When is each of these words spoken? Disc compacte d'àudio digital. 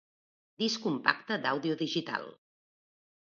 Disc 0.61 0.79
compacte 0.85 1.37
d'àudio 1.43 1.77
digital. 1.83 2.27